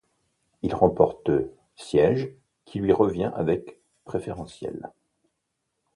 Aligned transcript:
Il 0.63 0.73
remporte 0.73 1.29
siège, 1.75 2.31
qui 2.65 2.79
lui 2.79 2.91
revient 2.91 3.31
avec 3.35 3.77
préférentiels. 4.03 4.89